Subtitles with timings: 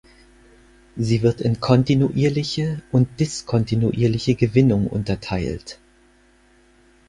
[0.95, 5.77] Sie wird in kontinuierliche und diskontinuierliche Gewinnung unterteilt.